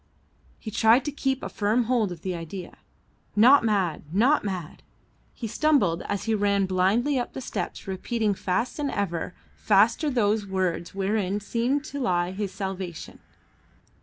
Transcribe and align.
He 0.57 0.71
tried 0.71 1.05
to 1.05 1.11
keep 1.11 1.43
a 1.43 1.47
firm 1.49 1.83
hold 1.83 2.11
of 2.11 2.23
the 2.23 2.33
idea. 2.33 2.77
Not 3.35 3.63
mad, 3.63 4.01
not 4.11 4.43
mad. 4.43 4.81
He 5.35 5.45
stumbled 5.45 6.01
as 6.09 6.23
he 6.23 6.33
ran 6.33 6.65
blindly 6.65 7.19
up 7.19 7.33
the 7.33 7.39
steps 7.39 7.85
repeating 7.85 8.33
fast 8.33 8.79
and 8.79 8.89
ever 8.89 9.35
faster 9.53 10.09
those 10.09 10.47
words 10.47 10.95
wherein 10.95 11.39
seemed 11.39 11.83
to 11.83 11.99
lie 11.99 12.31
his 12.31 12.51
salvation. 12.51 13.19